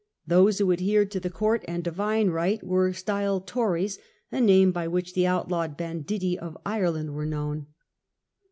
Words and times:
Those 0.25 0.57
who 0.57 0.71
adhered 0.71 1.11
to 1.11 1.19
the 1.19 1.29
Court 1.29 1.63
and 1.67 1.83
Divine 1.83 2.31
Right 2.31 2.63
were 2.63 2.91
styled 2.91 3.45
"Tories", 3.45 3.99
a 4.31 4.41
name 4.41 4.71
by 4.71 4.87
which 4.87 5.13
the 5.13 5.27
outlawed 5.27 5.77
banditti 5.77 6.39
of 6.39 6.57
Ireland 6.65 7.13
were 7.13 7.27
known. 7.27 7.67